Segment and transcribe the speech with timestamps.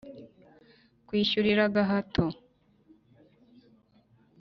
[1.07, 2.23] kwishyurira agahato."